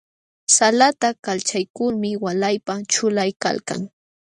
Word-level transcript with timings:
Salata 0.57 1.09
kalchaykulmi 1.25 2.11
walaypa 2.23 2.73
ćhulaykalkan. 2.91 3.81